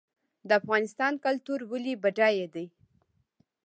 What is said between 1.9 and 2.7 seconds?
بډای دی؟